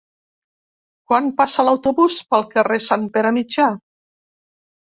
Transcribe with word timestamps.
Quan 1.11 1.29
passa 1.41 1.65
l'autobús 1.67 2.17
pel 2.33 2.47
carrer 2.55 2.81
Sant 2.89 3.07
Pere 3.19 3.35
Mitjà? 3.39 3.71